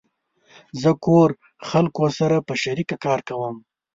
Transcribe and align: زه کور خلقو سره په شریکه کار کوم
زه 0.81 0.89
کور 1.05 1.29
خلقو 1.69 2.05
سره 2.19 2.37
په 2.47 2.53
شریکه 2.63 2.95
کار 3.05 3.19
کوم 3.29 3.55